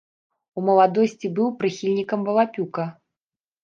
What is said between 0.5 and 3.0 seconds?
У маладосці быў прыхільнікам валапюка.